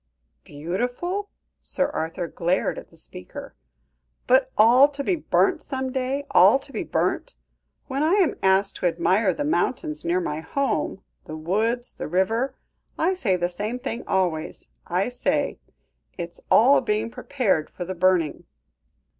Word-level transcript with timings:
"Beautiful?" 0.43 1.29
Sir 1.61 1.87
Arthur 1.91 2.27
glared 2.27 2.79
at 2.79 2.89
the 2.89 2.97
speaker. 2.97 3.53
"But 4.25 4.51
all 4.57 4.87
to 4.89 5.03
be 5.03 5.15
burnt 5.15 5.61
some 5.61 5.91
day 5.91 6.25
all 6.31 6.57
to 6.57 6.73
be 6.73 6.81
burnt. 6.83 7.35
When 7.85 8.01
I 8.01 8.13
am 8.13 8.33
asked 8.41 8.77
to 8.77 8.87
admire 8.87 9.31
the 9.31 9.43
mountains 9.43 10.03
near 10.03 10.19
my 10.19 10.39
home 10.39 11.03
the 11.25 11.37
woods, 11.37 11.93
the 11.93 12.07
river 12.07 12.55
I 12.97 13.13
say 13.13 13.35
the 13.35 13.47
same 13.47 13.77
thing 13.77 14.03
always; 14.07 14.69
I 14.87 15.07
say, 15.07 15.59
'It 16.17 16.31
is 16.31 16.41
all 16.49 16.81
being 16.81 17.11
prepared 17.11 17.69
for 17.69 17.85
the 17.85 17.93
burning.'" 17.93 18.45